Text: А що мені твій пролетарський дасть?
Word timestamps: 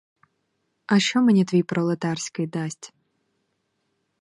А 0.85 0.99
що 0.99 1.21
мені 1.21 1.45
твій 1.45 1.63
пролетарський 1.63 2.47
дасть? 2.47 2.93